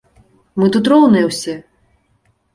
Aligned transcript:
Мы 0.61 0.69
тут 0.75 0.89
роўныя 0.95 1.29
ўсе! 1.29 1.55